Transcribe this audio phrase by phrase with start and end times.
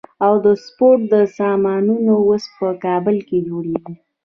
[0.43, 3.93] د سپورت سامانونه اوس په کابل کې جوړیږي.